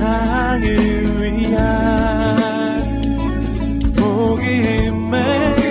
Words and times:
세상을 0.00 0.64
위한 1.20 1.60
복음의 3.94 5.20
TV 5.56 5.70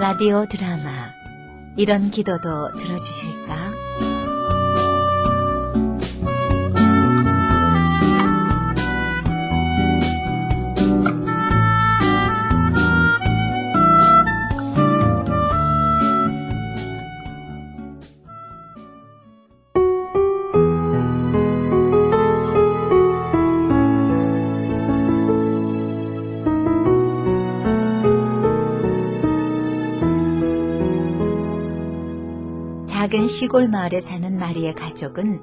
라디오 0.00 0.46
드라마 0.46 0.73
이런 1.76 2.10
기도도 2.10 2.72
들어주실까? 2.76 4.13
작은 33.14 33.28
시골 33.28 33.68
마을에 33.68 34.00
사는 34.00 34.36
마리의 34.36 34.74
가족은 34.74 35.40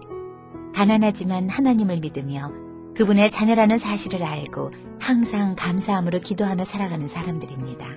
가난하지만 0.75 1.47
하나님을 1.47 2.02
믿으며 2.02 2.52
그분의 2.97 3.31
자녀라는 3.31 3.77
사실을 3.77 4.23
알고 4.23 4.72
항상 5.00 5.55
감사함으로 5.55 6.19
기도하며 6.19 6.66
살아가는 6.66 7.08
사람들입니다. 7.08 7.88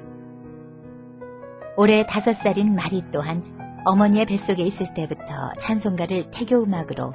올해 1.77 2.07
다섯 2.07 2.35
살인 2.35 2.77
마리 2.77 3.03
또한 3.13 3.43
어머니의 3.85 4.27
뱃속에 4.27 4.63
있을 4.63 4.95
때부터 4.95 5.53
찬송가를 5.59 6.31
태교 6.31 6.63
음악으로 6.63 7.13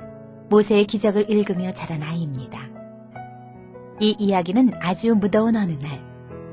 모세의 0.49 0.85
기적을 0.85 1.31
읽으며 1.31 1.71
자란 1.71 2.03
아이입니다. 2.03 2.67
이 4.01 4.17
이야기는 4.19 4.71
아주 4.81 5.15
무더운 5.15 5.55
어느 5.55 5.71
날 5.81 6.03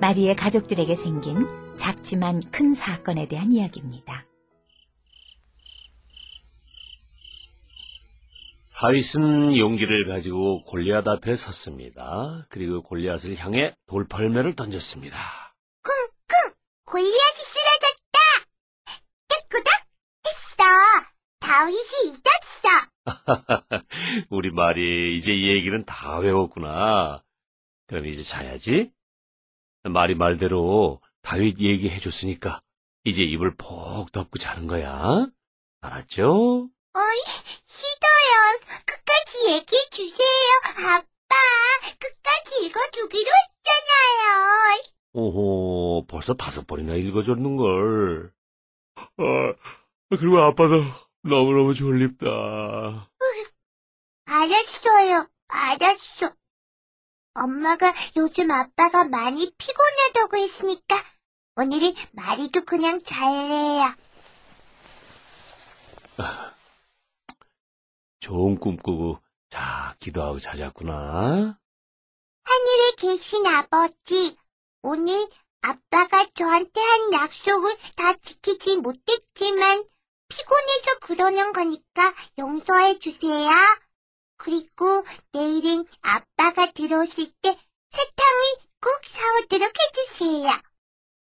마리의 0.00 0.36
가족들에게 0.36 0.94
생긴 0.94 1.44
작지만 1.77 2.40
큰 2.52 2.74
사건에 2.74 3.27
대한 3.27 3.50
이야기입니다. 3.50 4.24
다윗은 8.78 9.56
용기를 9.56 10.06
가지고 10.06 10.62
골리앗 10.64 11.08
앞에 11.08 11.34
섰습니다. 11.34 12.46
그리고 12.50 12.83
골리앗을 12.83 13.34
향해 13.38 13.74
돌팔매를 13.86 14.55
던졌습니다. 14.55 15.18
골리앗이 16.84 17.38
쓰러졌다. 17.38 18.18
깨꾸덕 19.28 19.72
했어. 20.27 20.64
다윗이 21.41 22.16
이겼어. 22.16 22.68
우리 24.28 24.50
말이 24.50 25.16
이제 25.16 25.33
이 25.33 25.48
얘기는 25.48 25.83
다 25.86 26.18
외웠구나. 26.18 27.22
그럼 27.86 28.05
이제 28.05 28.22
자야지. 28.22 28.92
말이 29.84 30.14
말대로 30.14 31.00
다윗 31.22 31.61
얘기해 31.61 31.98
줬으니까 31.98 32.61
이제 33.05 33.22
입을 33.22 33.56
푹 33.56 34.12
덮고 34.12 34.38
자는 34.38 34.66
거야. 34.66 35.27
알았죠? 35.80 36.68
어이, 36.92 37.45
아빠, 40.77 41.07
끝까지 41.98 42.67
읽어주기로 42.67 43.31
했잖아요. 43.31 44.83
오호, 45.13 46.07
벌써 46.07 46.35
다섯 46.35 46.67
번이나 46.67 46.95
읽어줬는걸. 46.95 48.33
아, 48.97 49.55
그리고 50.11 50.39
아빠도 50.39 50.85
너무너무 51.23 51.75
졸립다. 51.75 52.27
알았어요. 54.27 55.29
알았어. 55.48 56.33
엄마가 57.35 57.95
요즘 58.17 58.51
아빠가 58.51 59.05
많이 59.05 59.51
피곤하다고 59.57 60.37
했으니까 60.37 61.03
오늘은 61.57 61.95
마리도 62.13 62.64
그냥 62.64 63.01
잘래요. 63.03 63.95
좋은 68.20 68.58
꿈 68.58 68.77
꾸고, 68.77 69.20
자, 69.56 69.96
기도하고 70.00 70.39
자자꾸나. 70.39 71.58
하늘에 72.44 72.92
계신 72.98 73.46
아버지, 73.46 74.36
오늘 74.83 75.27
아빠가 75.62 76.27
저한테 76.34 76.78
한 76.78 77.12
약속을 77.14 77.74
다 77.96 78.12
지키지 78.16 78.77
못했지만 78.77 79.83
피곤해서 80.28 80.98
그러는 81.00 81.55
거니까 81.55 82.12
용서해 82.39 82.98
주세요. 82.98 83.48
그리고 84.36 84.84
내일은 85.33 85.86
아빠가 86.02 86.70
들어오실 86.72 87.33
때 87.40 87.56
사탕을 87.90 88.42
꼭 88.78 88.90
사오도록 89.06 89.72
해주세요. 89.80 90.50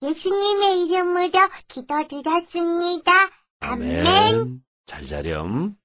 예수님의 0.03 0.87
이름으로 0.87 1.31
기도드렸습니다. 1.69 3.13
아멘. 3.61 4.65
잘 4.87 5.07
자렴. 5.07 5.77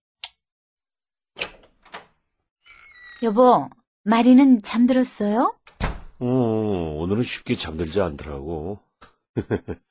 여보, 3.22 3.70
마리는 4.04 4.62
잠들었어요? 4.62 5.54
어, 6.20 6.26
오늘은 6.26 7.24
쉽게 7.24 7.56
잠들지 7.56 8.00
않더라고. 8.02 8.80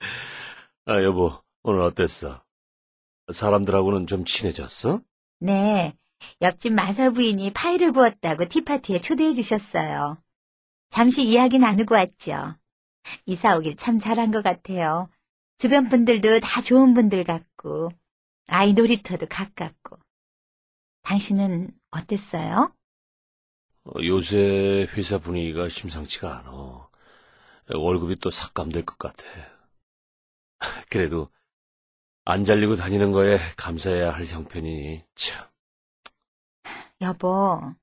아, 0.87 1.03
여보, 1.03 1.33
오늘 1.63 1.81
어땠어? 1.83 2.43
사람들하고는 3.31 4.07
좀 4.07 4.25
친해졌어? 4.25 5.03
네. 5.41 5.95
옆집 6.41 6.73
마사 6.73 7.11
부인이 7.11 7.53
파이를 7.53 7.93
구웠다고 7.93 8.47
티파티에 8.47 9.01
초대해 9.01 9.35
주셨어요. 9.35 10.17
잠시 10.91 11.23
이야기 11.25 11.59
나누고 11.59 11.95
왔죠. 11.95 12.57
이사 13.27 13.57
오길 13.57 13.77
참 13.77 13.99
잘한 13.99 14.31
것 14.31 14.43
같아요. 14.43 15.11
주변 15.59 15.89
분들도 15.91 16.41
다 16.41 16.63
좋은 16.63 16.95
분들 16.95 17.25
같고, 17.25 17.91
아이 18.47 18.73
놀이터도 18.73 19.27
가깝고. 19.27 19.99
당신은 21.03 21.71
어땠어요? 21.91 22.73
어, 23.89 24.03
요새 24.05 24.87
회사 24.93 25.19
분위기가 25.19 25.69
심상치가 25.69 26.39
않아. 26.39 26.89
월급이 27.71 28.17
또 28.17 28.31
삭감될 28.31 28.85
것 28.85 28.99
같아. 28.99 29.25
그래도 30.91 31.29
안 32.25 32.45
잘리고 32.45 32.77
다니는 32.77 33.13
거에 33.13 33.39
감사해야 33.57 34.11
할 34.11 34.27
형편이니 34.27 35.05
참. 35.15 35.47
여보, 37.01 37.75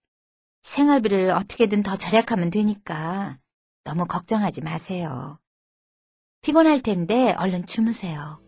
생활비를 0.61 1.31
어떻게든 1.31 1.83
더 1.83 1.95
절약하면 1.95 2.49
되니까 2.49 3.39
너무 3.83 4.05
걱정하지 4.05 4.61
마세요. 4.61 5.39
피곤할 6.41 6.81
텐데 6.81 7.33
얼른 7.37 7.65
주무세요. 7.65 8.39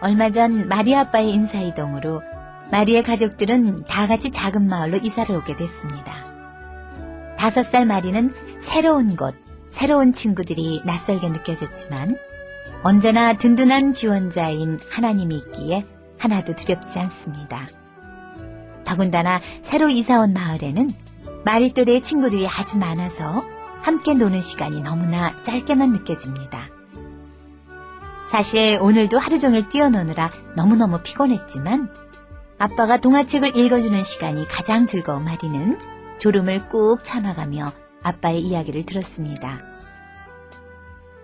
얼마 0.00 0.30
전 0.30 0.68
마리 0.68 0.94
아빠의 0.94 1.30
인사이동으로 1.32 2.37
마리의 2.70 3.02
가족들은 3.02 3.84
다 3.84 4.06
같이 4.06 4.30
작은 4.30 4.68
마을로 4.68 4.98
이사를 4.98 5.34
오게 5.34 5.56
됐습니다. 5.56 6.24
다섯 7.38 7.62
살 7.62 7.86
마리는 7.86 8.32
새로운 8.60 9.16
곳, 9.16 9.34
새로운 9.70 10.12
친구들이 10.12 10.82
낯설게 10.84 11.28
느껴졌지만 11.28 12.16
언제나 12.82 13.36
든든한 13.36 13.92
지원자인 13.92 14.78
하나님이 14.90 15.36
있기에 15.36 15.86
하나도 16.18 16.54
두렵지 16.56 16.98
않습니다. 16.98 17.66
더군다나 18.84 19.40
새로 19.62 19.88
이사온 19.88 20.32
마을에는 20.32 20.90
마리 21.44 21.72
또래의 21.72 22.02
친구들이 22.02 22.46
아주 22.48 22.78
많아서 22.78 23.44
함께 23.82 24.14
노는 24.14 24.40
시간이 24.40 24.82
너무나 24.82 25.36
짧게만 25.42 25.90
느껴집니다. 25.90 26.68
사실 28.28 28.78
오늘도 28.80 29.18
하루 29.18 29.38
종일 29.38 29.68
뛰어노느라 29.68 30.30
너무너무 30.56 31.00
피곤했지만 31.02 31.90
아빠가 32.58 32.98
동화책을 32.98 33.56
읽어주는 33.56 34.02
시간이 34.02 34.46
가장 34.48 34.86
즐거운 34.86 35.24
마리는 35.24 35.78
졸음을 36.18 36.68
꾹 36.68 37.04
참아가며 37.04 37.72
아빠의 38.02 38.40
이야기를 38.40 38.84
들었습니다. 38.84 39.60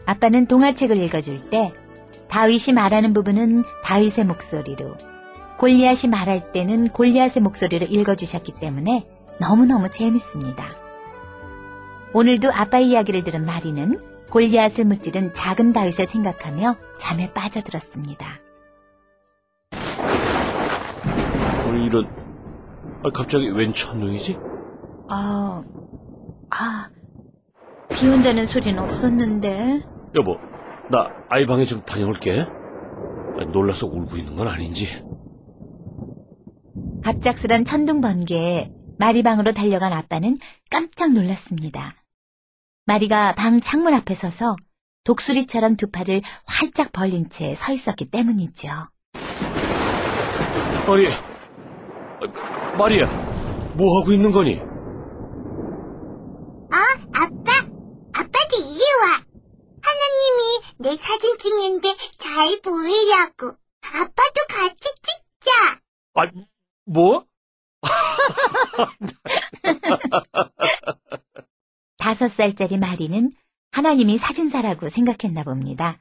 아빠는 0.06 0.46
동화책을 0.46 0.96
읽어줄 0.96 1.50
때 1.50 1.72
다윗이 2.28 2.75
말하는 2.75 3.12
부분은 3.12 3.64
다윗의 3.82 4.26
목소리로 4.26 4.96
골리앗이 5.58 6.10
말할 6.10 6.52
때는 6.52 6.88
골리앗의 6.88 7.42
목소리로 7.42 7.87
읽어주셨기 7.87 8.54
때문에 8.60 9.06
너무너무 9.40 9.90
재밌습니다. 9.90 10.69
오늘도 12.12 12.52
아빠 12.52 12.78
이야기를 12.78 13.25
들은 13.25 13.44
마리는 13.44 14.00
골리앗을 14.30 14.84
무찌른 14.84 15.34
작은 15.34 15.72
다윗을 15.72 16.06
생각하며 16.06 16.76
잠에 16.98 17.32
빠져들었습니다. 17.32 18.44
어, 21.75 21.76
이런, 21.76 22.06
아, 23.03 23.11
갑자기 23.11 23.49
웬 23.49 23.75
천둥이지? 23.75 24.37
아, 25.09 25.62
아, 26.50 26.91
비 27.91 28.09
온다는 28.09 28.47
소리는 28.47 28.79
없었는데. 28.79 29.82
여보, 30.15 30.38
나 30.88 31.11
아이 31.29 31.47
방에 31.47 31.65
좀 31.65 31.82
다녀올게. 31.82 32.41
아, 32.43 33.44
놀라서 33.53 33.87
울고 33.87 34.17
있는 34.17 34.37
건 34.37 34.47
아닌지. 34.49 34.87
갑작스런 37.03 37.65
천둥 37.65 38.00
번개에 38.00 38.71
마리 38.97 39.23
방으로 39.23 39.53
달려간 39.53 39.93
아빠는 39.93 40.38
깜짝 40.71 41.12
놀랐습니다. 41.12 41.94
마리가 42.87 43.35
방 43.35 43.61
창문 43.61 43.93
앞에 43.94 44.15
서서 44.15 44.56
독수리처럼 45.05 45.76
두 45.76 45.91
팔을 45.91 46.23
활짝 46.47 46.93
벌린 46.93 47.29
채 47.29 47.55
서 47.55 47.73
있었기 47.73 48.06
때문이죠. 48.06 48.69
아니, 50.87 51.06
아, 51.09 51.33
마리야, 52.79 53.06
뭐 53.76 54.00
하고 54.00 54.12
있는 54.12 54.32
거니? 54.32 54.55
어, 54.56 54.65
아빠, 57.12 57.53
아빠도 58.12 58.56
이리 58.59 58.81
와. 58.81 59.21
하나님이 59.82 60.61
내 60.79 60.97
사진 60.97 61.37
찍는데 61.38 61.94
잘 62.19 62.61
보이려고. 62.62 63.49
아빠도 63.93 64.47
같이 64.49 64.88
찍자. 65.03 65.50
아, 66.15 66.23
뭐? 66.87 67.26
다섯 71.99 72.29
살짜리 72.29 72.79
마리는 72.79 73.32
하나님이 73.73 74.17
사진사라고 74.19 74.88
생각했나 74.88 75.43
봅니다. 75.43 75.99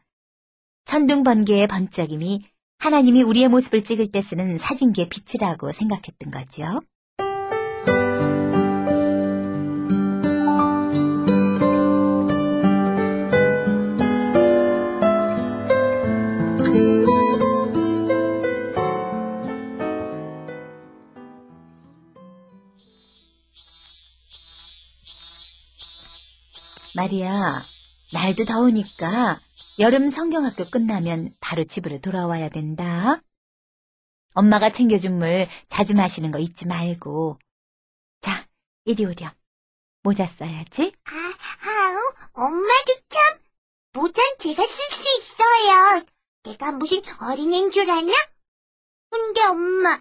천둥 0.86 1.24
번개의 1.24 1.68
번쩍임이 1.68 2.46
하나님이 2.84 3.24
우리의 3.24 3.48
모습을 3.48 3.82
찍을 3.82 4.08
때 4.08 4.20
쓰는 4.20 4.58
사진기의 4.58 5.08
빛이라고 5.08 5.72
생각했던 5.72 6.32
거죠. 6.32 6.82
마리아, 26.94 27.62
날도 28.14 28.46
더우니까 28.46 29.42
여름 29.80 30.08
성경학교 30.08 30.70
끝나면 30.70 31.34
바로 31.40 31.64
집으로 31.64 32.00
돌아와야 32.00 32.48
된다. 32.50 33.22
엄마가 34.36 34.72
챙겨준 34.72 35.18
물 35.18 35.48
자주 35.68 35.96
마시는 35.96 36.30
거 36.30 36.38
잊지 36.38 36.68
말고. 36.68 37.40
자, 38.22 38.48
이리 38.86 39.06
오렴. 39.06 39.32
모자 40.04 40.28
써야지. 40.28 40.94
아, 41.06 41.12
아우, 41.68 41.98
엄마도 42.34 42.94
참. 43.10 43.40
모잔 43.94 44.24
제가 44.40 44.64
쓸 44.66 44.96
수 44.96 45.20
있어요. 45.20 46.06
내가 46.44 46.72
무슨 46.72 47.02
어린애인 47.20 47.72
줄 47.72 47.90
아냐? 47.90 48.14
근데 49.10 49.44
엄마, 49.46 50.00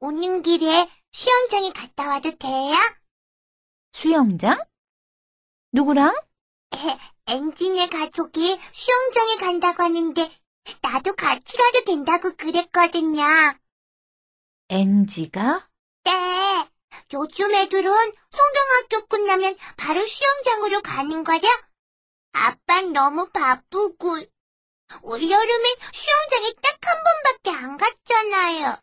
오는 0.00 0.42
길에 0.42 0.88
수영장에 1.12 1.72
갔다 1.72 2.08
와도 2.08 2.36
돼요? 2.36 2.74
수영장? 3.92 4.58
누구랑? 5.72 6.16
엔진의 7.28 7.88
가족이 7.88 8.58
수영장에 8.72 9.36
간다고 9.36 9.82
하는데 9.82 10.30
나도 10.82 11.14
같이 11.14 11.56
가도 11.56 11.84
된다고 11.84 12.34
그랬거든요. 12.36 13.24
엔지가? 14.68 15.68
네. 16.04 16.68
요즘 17.14 17.54
애들은 17.54 17.90
성경학교 18.30 19.06
끝나면 19.08 19.56
바로 19.76 20.04
수영장으로 20.06 20.82
가는 20.82 21.24
거려? 21.24 21.48
아빤 22.32 22.92
너무 22.92 23.28
바쁘고 23.30 24.08
올여름엔 25.02 25.76
수영장에 25.92 26.52
딱 26.62 26.72
한 26.84 27.04
번밖에 27.04 27.64
안 27.64 27.76
갔잖아요. 27.78 28.76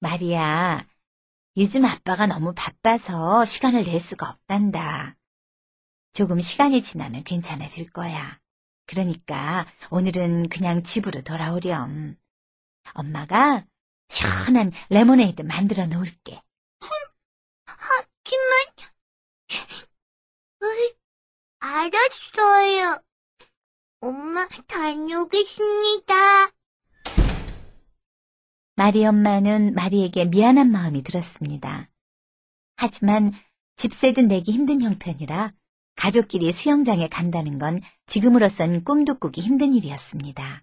마리아, 0.00 0.80
요즘 1.56 1.84
아빠가 1.84 2.26
너무 2.26 2.52
바빠서 2.54 3.44
시간을 3.44 3.84
낼 3.84 4.00
수가 4.00 4.30
없단다. 4.30 5.16
조금 6.14 6.40
시간이 6.40 6.80
지나면 6.80 7.24
괜찮아질 7.24 7.90
거야. 7.90 8.38
그러니까 8.86 9.66
오늘은 9.90 10.48
그냥 10.48 10.84
집으로 10.84 11.22
돌아오렴. 11.22 12.16
엄마가 12.92 13.66
시원한 14.08 14.70
레모네이드 14.90 15.42
만들어 15.42 15.86
놓을게. 15.86 16.40
하지만 17.66 18.52
으이, 20.62 20.94
알았어요. 21.58 23.02
엄마 24.00 24.46
다녀오겠습니다. 24.68 26.14
마리 28.76 29.04
엄마는 29.04 29.74
마리에게 29.74 30.26
미안한 30.26 30.70
마음이 30.70 31.02
들었습니다. 31.02 31.90
하지만 32.76 33.32
집세든 33.76 34.28
내기 34.28 34.52
힘든 34.52 34.80
형편이라 34.80 35.52
가족끼리 35.96 36.52
수영장에 36.52 37.08
간다는 37.08 37.58
건 37.58 37.80
지금으로선 38.06 38.84
꿈도 38.84 39.18
꾸기 39.18 39.40
힘든 39.40 39.72
일이었습니다. 39.74 40.60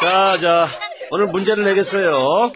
자, 0.00 0.38
자, 0.38 0.68
오늘 1.10 1.26
문제를 1.26 1.64
내겠어요. 1.64 2.52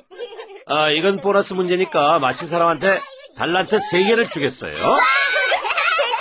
아, 0.66 0.90
이건 0.90 1.18
보너스 1.20 1.54
문제니까 1.54 2.18
맞힌 2.18 2.46
사람한테 2.46 3.00
달란트 3.36 3.78
3개를 3.78 4.30
주겠어요. 4.30 4.74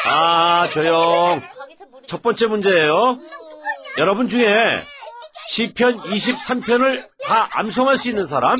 아, 0.05 0.67
조용. 0.67 1.41
첫 2.05 2.21
번째 2.21 2.45
문제예요. 2.47 3.19
여러분 3.97 4.29
중에 4.29 4.45
시편 5.47 6.01
23편을 6.01 7.09
다 7.25 7.49
암송할 7.51 7.97
수 7.97 8.09
있는 8.09 8.25
사람? 8.25 8.55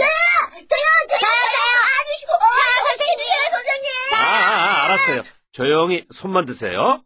아, 4.14 4.16
아, 4.16 4.20
아, 4.20 4.86
알았어요. 4.86 5.24
조용히 5.52 6.06
손만 6.12 6.46
드세요. 6.46 7.04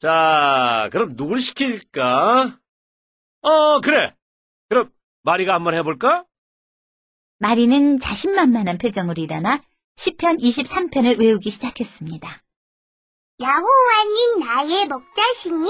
자, 0.00 0.88
그럼 0.92 1.14
누굴 1.16 1.40
시킬까? 1.40 2.58
어, 3.42 3.80
그래. 3.80 4.14
그럼 4.68 4.90
마리가 5.22 5.54
한번 5.54 5.74
해볼까? 5.74 6.24
마리는 7.38 7.98
자신만만한 8.00 8.78
표정으로 8.78 9.22
일어나 9.22 9.60
시편 9.96 10.38
23편을 10.38 11.18
외우기 11.20 11.50
시작했습니다. 11.50 12.42
여호와는 13.40 14.40
나의 14.40 14.86
목자시니 14.86 15.68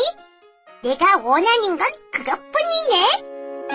내가 0.86 1.16
원하는 1.16 1.76
건 1.76 1.88
그것뿐이네. 2.12 3.66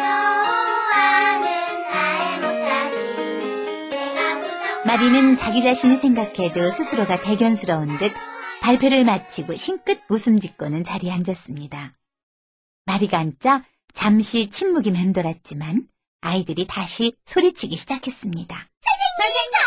마리는 4.86 5.36
자기 5.36 5.62
자신이 5.62 5.98
생각해도 5.98 6.72
스스로가 6.72 7.20
대견스러운 7.20 7.98
듯 7.98 8.14
발표를 8.62 9.04
마치고 9.04 9.58
싱긋 9.58 10.00
웃음 10.08 10.40
짓고는 10.40 10.86
자리에 10.86 11.12
앉았습니다. 11.12 11.92
마리가 12.86 13.18
앉자 13.18 13.66
잠시 13.94 14.50
침묵이 14.50 14.92
맴돌았지만 14.92 15.90
아이들이 16.22 16.66
다시 16.66 17.14
소리치기 17.26 17.76
시작했습니다. 17.76 18.56
선생님, 18.56 19.52
저요! 19.52 19.61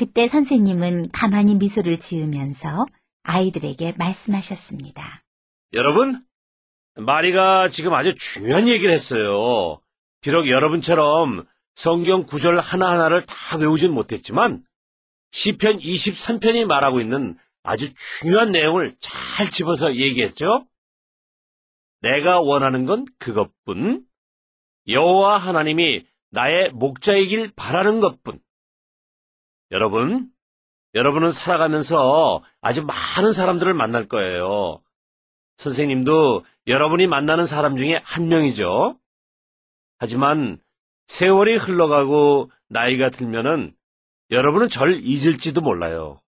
그때 0.00 0.28
선생님은 0.28 1.10
가만히 1.10 1.56
미소를 1.56 2.00
지으면서 2.00 2.86
아이들에게 3.22 3.96
말씀하셨습니다. 3.98 5.22
여러분, 5.74 6.24
마리가 6.94 7.68
지금 7.68 7.92
아주 7.92 8.14
중요한 8.14 8.66
얘기를 8.66 8.94
했어요. 8.94 9.78
비록 10.22 10.48
여러분처럼 10.48 11.46
성경 11.74 12.24
구절 12.24 12.60
하나하나를 12.60 13.26
다 13.26 13.58
외우진 13.58 13.92
못했지만 13.92 14.64
시편 15.32 15.80
23편이 15.80 16.64
말하고 16.64 17.02
있는 17.02 17.36
아주 17.62 17.92
중요한 17.92 18.52
내용을 18.52 18.96
잘 19.00 19.50
집어서 19.50 19.94
얘기했죠. 19.94 20.66
내가 22.00 22.40
원하는 22.40 22.86
건 22.86 23.04
그것뿐. 23.18 24.06
여호와 24.88 25.36
하나님이 25.36 26.06
나의 26.30 26.70
목자이길 26.70 27.52
바라는 27.54 28.00
것뿐. 28.00 28.40
여러분, 29.70 30.30
여러분은 30.94 31.30
살아가면서 31.30 32.42
아주 32.60 32.84
많은 32.84 33.32
사람들을 33.32 33.72
만날 33.74 34.08
거예요. 34.08 34.82
선생님도 35.58 36.44
여러분이 36.66 37.06
만나는 37.06 37.46
사람 37.46 37.76
중에 37.76 38.00
한 38.04 38.28
명이죠. 38.28 38.98
하지만 39.98 40.58
세월이 41.06 41.56
흘러가고 41.56 42.50
나이가 42.68 43.10
들면은 43.10 43.74
여러분은 44.30 44.68
절 44.68 45.00
잊을지도 45.02 45.60
몰라요. 45.60 46.20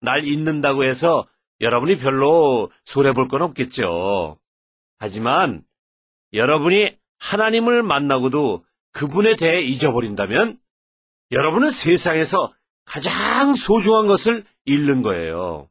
날 0.00 0.24
잊는다고 0.24 0.84
해서 0.84 1.26
여러분이 1.60 1.96
별로 1.96 2.70
손해볼 2.84 3.28
건 3.28 3.42
없겠죠. 3.42 4.38
하지만 4.98 5.64
여러분이 6.32 6.96
하나님을 7.18 7.82
만나고도 7.82 8.64
그분에 8.92 9.36
대해 9.36 9.62
잊어버린다면 9.62 10.58
여러분은 11.30 11.70
세상에서 11.70 12.54
가장 12.84 13.54
소중한 13.54 14.06
것을 14.06 14.44
잃는 14.64 15.02
거예요. 15.02 15.68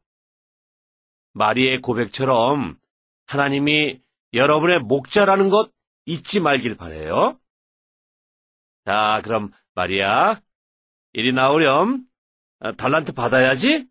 마리의 1.32 1.80
고백처럼 1.80 2.78
하나님이 3.26 4.00
여러분의 4.32 4.80
목자라는 4.80 5.48
것 5.48 5.70
잊지 6.06 6.40
말길 6.40 6.76
바래요. 6.76 7.38
자, 8.84 9.20
그럼 9.24 9.50
마리아, 9.74 10.40
이리 11.12 11.32
나오렴. 11.32 12.04
아, 12.60 12.72
달란트 12.72 13.12
받아야지. 13.12 13.86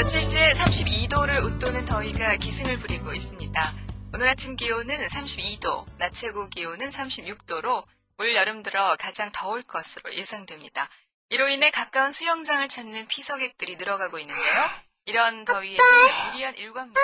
며칠째 0.00 0.52
32도를 0.52 1.44
웃도는 1.44 1.84
더위가 1.84 2.36
기승을 2.36 2.78
부리고 2.78 3.12
있습니다. 3.12 3.72
오늘 4.14 4.28
아침 4.28 4.56
기온은 4.56 4.96
32도, 4.96 5.84
낮 5.98 6.14
최고 6.14 6.48
기온은 6.48 6.88
36도로 6.88 7.84
올 8.16 8.34
여름 8.34 8.62
들어 8.62 8.96
가장 8.98 9.28
더울 9.30 9.60
것으로 9.60 10.14
예상됩니다. 10.14 10.88
이로 11.28 11.48
인해 11.48 11.70
가까운 11.70 12.12
수영장을 12.12 12.66
찾는 12.66 13.08
피서객들이 13.08 13.76
늘어가고 13.76 14.18
있는데요. 14.20 14.64
이런 15.04 15.44
더위에는 15.44 15.84
무리한 16.32 16.54
일광욕 16.56 16.96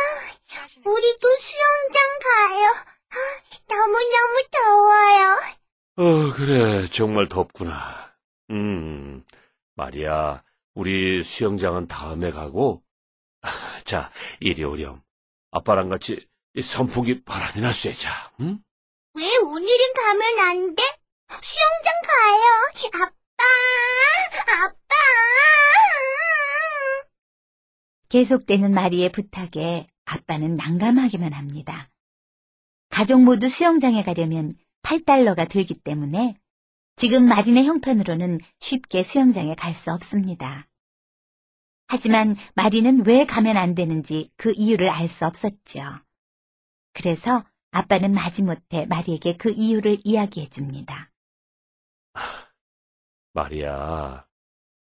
우리도 0.87 1.29
수영장 1.39 2.03
가요. 2.25 2.67
아, 3.11 3.17
너무너무 3.69 4.43
더워요. 4.51 6.31
어, 6.31 6.33
그래. 6.33 6.89
정말 6.89 7.29
덥구나. 7.29 8.15
음, 8.53 9.23
마리아, 9.75 10.43
우리 10.75 11.23
수영장은 11.23 11.89
다음에 11.89 12.31
가고, 12.31 12.83
아, 12.83 12.86
자, 13.85 14.11
이리 14.41 14.65
오렴. 14.65 15.03
아빠랑 15.51 15.89
같이 15.89 16.27
이 16.55 16.63
선풍기 16.63 17.23
바람이나 17.25 17.73
쐬자, 17.73 18.33
응? 18.41 18.59
왜 19.15 19.37
오늘은 19.39 19.93
가면 19.95 20.39
안 20.49 20.75
돼? 20.75 20.83
수영장 21.43 21.93
가요. 22.07 23.05
아빠, 23.05 24.67
아빠. 24.67 24.77
계속되는 28.09 28.73
마리의 28.73 29.11
부탁에 29.13 29.87
아빠는 30.05 30.57
난감하기만 30.57 31.33
합니다. 31.33 31.91
가족 32.89 33.23
모두 33.23 33.49
수영장에 33.49 34.05
가려면 34.05 34.55
8달러가 34.83 35.49
들기 35.49 35.75
때문에 35.75 36.37
지금 36.97 37.27
마린의 37.27 37.65
형편으로는 37.65 38.41
쉽게 38.61 39.03
수영장에 39.03 39.55
갈 39.55 39.75
수 39.75 39.93
없습니다. 39.93 40.69
하지만 41.89 42.37
마리는 42.55 43.07
왜 43.07 43.25
가면 43.27 43.57
안 43.57 43.75
되는지 43.75 44.31
그 44.37 44.53
이유를 44.57 44.91
알 44.91 45.09
수 45.09 45.25
없었죠. 45.25 45.83
그래서 46.93 47.45
아빠는 47.71 48.13
마지못해 48.13 48.87
마리에게 48.87 49.37
그 49.37 49.51
이유를 49.51 49.99
이야기해 50.05 50.49
줍니다. 50.49 51.11
마리아, 53.33 54.27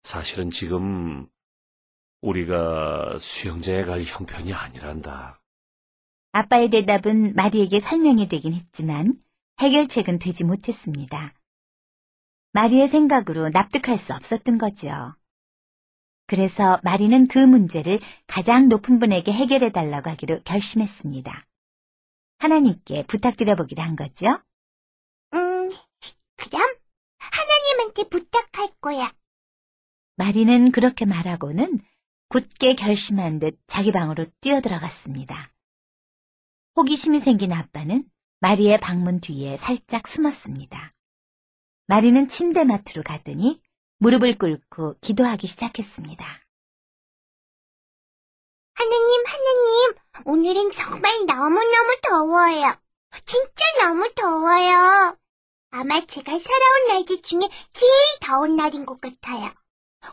사실은 0.04 0.52
지금 0.52 1.28
우리가 2.22 3.18
수영장에 3.20 3.84
갈 3.84 4.04
형편이 4.04 4.54
아니란다. 4.54 5.42
아빠의 6.32 6.70
대답은 6.70 7.34
마리에게 7.36 7.80
설명이 7.80 8.28
되긴 8.28 8.54
했지만 8.54 9.20
해결책은 9.60 10.20
되지 10.20 10.44
못했습니다. 10.44 11.34
마리의 12.54 12.88
생각으로 12.88 13.50
납득할 13.50 13.98
수 13.98 14.14
없었던 14.14 14.58
거죠. 14.58 15.16
그래서 16.28 16.80
마리는 16.84 17.28
그 17.28 17.38
문제를 17.38 18.00
가장 18.28 18.68
높은 18.68 19.00
분에게 19.00 19.32
해결해 19.32 19.72
달라고 19.72 20.10
하기로 20.10 20.42
결심했습니다. 20.44 21.46
하나님께 22.40 23.04
부탁드려보기로 23.04 23.84
한 23.84 23.96
거죠. 23.96 24.28
음, 25.34 25.72
그럼 26.36 26.62
하나님한테 27.20 28.10
부탁할 28.10 28.70
거야. 28.82 29.12
마리는 30.18 30.72
그렇게 30.72 31.06
말하고는 31.06 31.80
굳게 32.30 32.76
결심한 32.76 33.40
듯 33.40 33.60
자기 33.68 33.92
방으로 33.92 34.26
뛰어들어갔습니다. 34.42 35.52
호기심이 36.76 37.20
생긴 37.20 37.54
아빠는 37.54 38.10
마리의 38.40 38.80
방문 38.80 39.22
뒤에 39.22 39.58
살짝 39.58 40.08
숨었습니다. 40.08 40.92
마리는 41.88 42.28
침대맡으로 42.28 43.04
가더니 43.04 43.62
무릎을 43.98 44.38
꿇고 44.38 44.96
기도하기 45.02 45.48
시작했습니다. 45.48 46.26
하나님, 48.74 49.24
하나님, 49.26 49.94
오늘은 50.26 50.72
정말 50.72 51.26
너무너무 51.26 51.98
더워요. 52.04 52.76
진짜 53.26 53.64
너무 53.82 54.12
더워요. 54.14 55.18
아마 55.72 56.06
제가 56.06 56.32
살아온 56.40 56.88
날들 56.90 57.22
중에 57.22 57.40
제일 57.74 57.92
더운 58.22 58.56
날인 58.56 58.86
것 58.86 59.00
같아요. 59.00 59.50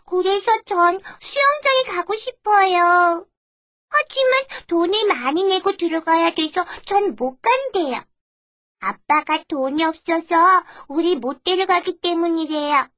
그래서 0.06 0.50
전 0.64 0.98
수영장에 1.20 1.82
가고 1.96 2.16
싶어요. 2.16 3.26
하지만 3.90 4.44
돈을 4.68 5.06
많이 5.06 5.44
내고 5.44 5.72
들어가야 5.72 6.30
돼서 6.34 6.64
전 6.86 7.14
못 7.16 7.40
간대요. 7.42 8.00
아빠가 8.80 9.42
돈이 9.48 9.84
없어서 9.84 10.64
우리 10.88 11.16
못 11.16 11.44
데려가기 11.44 12.00
때문이래요. 12.00 12.88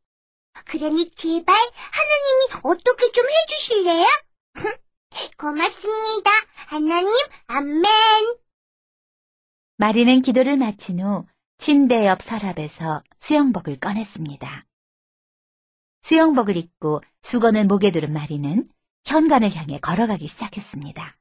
그러니 0.64 1.11
제발 1.11 1.56
하나님이 1.56 2.61
어떻게 2.62 3.11
좀 3.12 3.25
해주실래요? 3.28 4.06
고맙습니다. 5.38 6.30
하나님, 6.66 7.11
아멘. 7.46 7.84
마리는 9.76 10.23
기도를 10.23 10.56
마친 10.56 11.00
후 11.00 11.26
침대 11.58 12.06
옆 12.06 12.23
서랍에서 12.23 13.02
수영복을 13.18 13.78
꺼냈습니다. 13.80 14.64
수영복을 16.02 16.56
입고 16.56 17.00
수건을 17.23 17.64
목에 17.64 17.90
두른 17.90 18.12
마리는 18.12 18.68
현관을 19.06 19.54
향해 19.54 19.78
걸어가기 19.80 20.26
시작했습니다. 20.26 21.16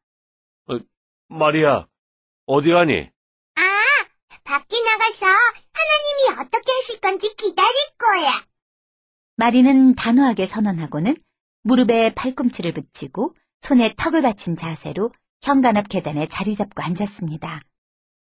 마리아, 1.30 1.88
어디 2.46 2.72
가니? 2.72 3.10
아, 3.56 3.62
밖에 4.44 4.82
나가서 4.82 5.26
하나님이 5.26 6.42
어떻게 6.42 6.72
하실 6.72 7.00
건지 7.00 7.34
기다릴 7.36 7.74
거야. 7.98 8.46
마리는 9.36 9.96
단호하게 9.96 10.46
선언하고는 10.46 11.16
무릎에 11.64 12.14
팔꿈치를 12.14 12.74
붙이고 12.74 13.36
손에 13.62 13.94
턱을 13.98 14.22
받친 14.22 14.56
자세로 14.58 15.12
현관 15.42 15.78
앞 15.78 15.90
계단에 15.90 16.28
자리 16.28 16.56
잡고 16.56 16.82
앉았습니다. 16.82 17.62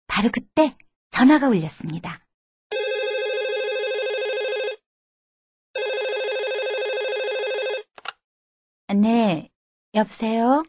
바로 0.07 0.29
그때 0.31 0.75
전화가 1.11 1.47
울렸습니다. 1.47 2.19
네, 8.95 9.49
여보세요? 9.93 10.63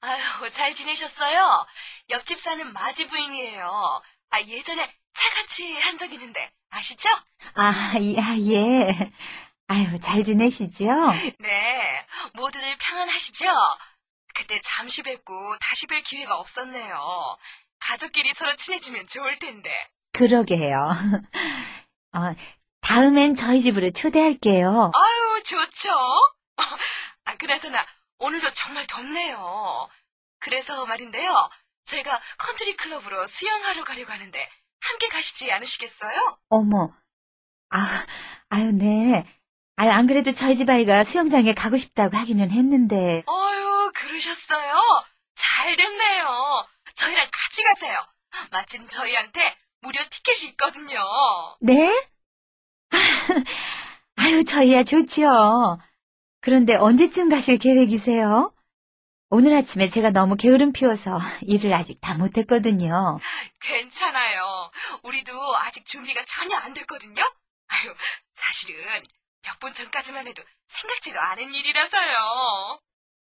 아유, 0.00 0.20
잘 0.50 0.72
지내셨어요? 0.74 1.66
옆집 2.10 2.38
사는 2.38 2.72
마지 2.72 3.06
부인이에요. 3.06 4.02
아, 4.30 4.40
예전에 4.40 4.90
차같이 5.12 5.72
한 5.76 5.96
적 5.98 6.12
있는데, 6.12 6.50
아시죠? 6.70 7.08
아, 7.54 7.72
이- 7.98 8.18
아, 8.18 8.36
예. 8.38 9.12
아유, 9.74 9.98
잘 9.98 10.22
지내시죠? 10.22 10.84
네, 11.40 12.06
모두들 12.34 12.76
평안하시죠? 12.78 13.44
그때 14.32 14.60
잠시 14.62 15.02
뵙고 15.02 15.34
다시 15.60 15.88
뵐 15.88 16.00
기회가 16.04 16.38
없었네요. 16.38 16.96
가족끼리 17.80 18.32
서로 18.32 18.54
친해지면 18.54 19.08
좋을 19.08 19.36
텐데. 19.40 19.70
그러게요. 20.12 20.90
어, 22.14 22.20
다음엔 22.82 23.34
저희 23.34 23.60
집으로 23.62 23.90
초대할게요. 23.90 24.92
아유, 24.94 25.42
좋죠? 25.42 25.90
아, 27.24 27.34
그나저나, 27.36 27.84
오늘도 28.20 28.52
정말 28.52 28.86
덥네요. 28.86 29.88
그래서 30.38 30.86
말인데요. 30.86 31.50
저희가 31.84 32.20
컨트리 32.38 32.76
클럽으로 32.76 33.26
수영하러 33.26 33.82
가려고 33.82 34.12
하는데, 34.12 34.48
함께 34.80 35.08
가시지 35.08 35.50
않으시겠어요? 35.50 36.38
어머. 36.48 36.94
아, 37.70 38.06
아유, 38.50 38.70
네. 38.70 39.24
아유, 39.76 39.90
안 39.90 40.06
그래도 40.06 40.32
저희 40.32 40.56
집 40.56 40.70
아이가 40.70 41.02
수영장에 41.02 41.52
가고 41.54 41.76
싶다고 41.76 42.16
하기는 42.16 42.50
했는데. 42.50 43.24
어유, 43.26 43.92
그러셨어요? 43.94 44.72
잘 45.34 45.74
됐네요. 45.76 46.66
저희랑 46.94 47.26
같이 47.32 47.62
가세요. 47.64 47.96
마침 48.52 48.86
저희한테 48.86 49.40
무료 49.80 50.00
티켓이 50.08 50.50
있거든요. 50.52 51.00
네? 51.60 51.88
아유, 54.16 54.44
저희야 54.44 54.84
좋지요. 54.84 55.78
그런데 56.40 56.76
언제쯤 56.76 57.28
가실 57.28 57.58
계획이세요? 57.58 58.52
오늘 59.30 59.56
아침에 59.56 59.88
제가 59.88 60.10
너무 60.10 60.36
게으름 60.36 60.72
피워서 60.72 61.18
일을 61.42 61.72
아직 61.74 62.00
다 62.00 62.14
못했거든요. 62.14 63.18
괜찮아요. 63.60 64.70
우리도 65.02 65.56
아직 65.56 65.84
준비가 65.84 66.22
전혀 66.24 66.56
안 66.58 66.72
됐거든요. 66.72 67.22
아유, 67.68 67.94
사실은 68.34 68.76
몇 69.44 69.58
분 69.60 69.72
전까지만 69.72 70.26
해도 70.26 70.42
생각지도 70.66 71.20
않은 71.20 71.54
일이라서요. 71.54 72.78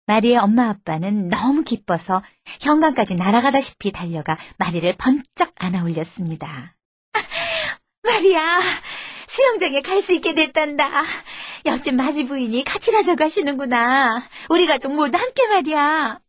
마리의 0.07 0.37
엄마 0.37 0.69
아빠는 0.69 1.27
너무 1.29 1.63
기뻐서 1.63 2.21
현관까지 2.61 3.15
날아가다시피 3.15 3.91
달려가 3.91 4.37
마리를 4.57 4.95
번쩍 4.97 5.53
안아 5.57 5.83
올렸습니다. 5.83 6.75
마리야, 8.03 8.59
수영장에 9.27 9.81
갈 9.81 10.01
수 10.01 10.13
있게 10.13 10.35
됐단다. 10.35 11.03
옆집 11.65 11.95
마지 11.95 12.25
부인이 12.25 12.63
같이 12.63 12.91
가자고 12.91 13.23
하시는구나. 13.23 14.21
우리 14.49 14.67
가족 14.67 14.93
모두 14.93 15.17
함께 15.17 15.47
말이야. 15.47 16.19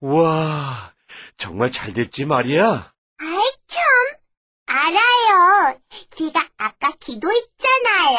와, 0.00 0.92
정말 1.38 1.72
잘 1.72 1.94
됐지 1.94 2.26
말이야. 2.26 2.92
아이, 3.18 3.52
참. 3.66 3.82
알아요. 4.66 5.78
제가 6.10 6.46
아까 6.58 6.90
기도했잖아요. 7.00 8.18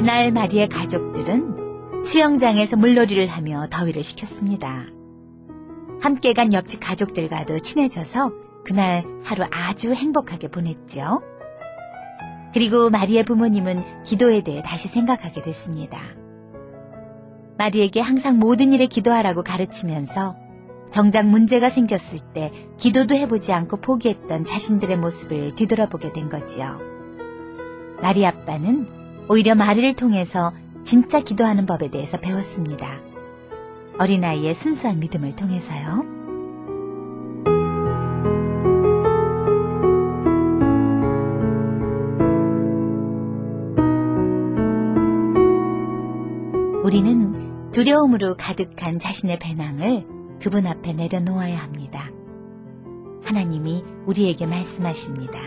그날 0.00 0.32
마리의 0.32 0.70
가족들은 0.70 2.04
수영장에서 2.06 2.74
물놀이를 2.78 3.26
하며 3.26 3.66
더위를 3.68 4.02
식혔습니다. 4.02 4.86
함께 6.00 6.32
간 6.32 6.54
옆집 6.54 6.80
가족들과도 6.80 7.58
친해져서 7.58 8.32
그날 8.64 9.04
하루 9.22 9.44
아주 9.50 9.92
행복하게 9.92 10.48
보냈죠. 10.48 11.20
그리고 12.54 12.88
마리의 12.88 13.24
부모님은 13.24 14.04
기도에 14.04 14.42
대해 14.42 14.62
다시 14.62 14.88
생각하게 14.88 15.42
됐습니다. 15.42 16.00
마리에게 17.58 18.00
항상 18.00 18.38
모든 18.38 18.72
일에 18.72 18.86
기도하라고 18.86 19.42
가르치면서 19.42 20.34
정작 20.90 21.28
문제가 21.28 21.68
생겼을 21.68 22.20
때 22.32 22.50
기도도 22.78 23.14
해보지 23.16 23.52
않고 23.52 23.82
포기했던 23.82 24.46
자신들의 24.46 24.96
모습을 24.96 25.54
뒤돌아보게 25.54 26.14
된 26.14 26.30
거지요. 26.30 26.78
마리 28.00 28.24
아빠는 28.24 28.99
오히려 29.32 29.54
마리를 29.54 29.94
통해서 29.94 30.52
진짜 30.82 31.20
기도하는 31.20 31.64
법에 31.64 31.88
대해서 31.88 32.18
배웠습니다. 32.18 32.98
어린아이의 33.96 34.54
순수한 34.54 34.98
믿음을 34.98 35.36
통해서요. 35.36 36.04
우리는 46.82 47.70
두려움으로 47.70 48.34
가득한 48.36 48.98
자신의 48.98 49.38
배낭을 49.38 50.06
그분 50.42 50.66
앞에 50.66 50.92
내려놓아야 50.92 51.56
합니다. 51.56 52.10
하나님이 53.22 53.84
우리에게 54.06 54.46
말씀하십니다. 54.46 55.38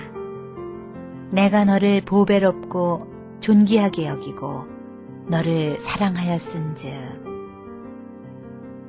내가 1.34 1.66
너를 1.66 2.00
보배롭고 2.06 3.13
존귀하게 3.44 4.08
여기고 4.08 4.66
너를 5.28 5.78
사랑하였은즉 5.82 6.94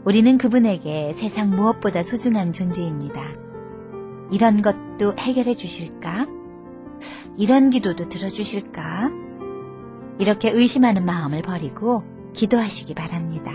우리는 0.05 0.39
그분에게 0.39 1.13
세상 1.13 1.51
무엇보다 1.51 2.05
소중한 2.05 2.53
존재입니다. 2.53 3.35
이런 4.31 4.63
것도 4.63 5.15
해결해 5.19 5.55
주실까? 5.55 6.29
이런 7.37 7.71
기도도 7.71 8.09
들어주실까? 8.09 9.11
이렇게 10.21 10.51
의심하는 10.51 11.05
마음을 11.05 11.43
버리고 11.43 12.05
기도하시기 12.33 12.95
바랍니다. 12.95 13.51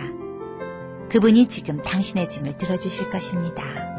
그분이 1.08 1.47
지금 1.47 1.82
당신의 1.82 2.28
짐을 2.28 2.58
들어주실 2.58 3.10
것입니다. 3.10 3.98